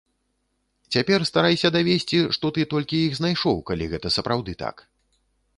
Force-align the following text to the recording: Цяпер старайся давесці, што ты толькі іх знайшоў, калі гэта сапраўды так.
Цяпер 0.95 1.25
старайся 1.31 1.71
давесці, 1.77 2.19
што 2.37 2.45
ты 2.55 2.61
толькі 2.73 3.05
іх 3.11 3.21
знайшоў, 3.21 3.57
калі 3.71 3.85
гэта 3.93 4.07
сапраўды 4.17 4.53
так. 4.65 4.75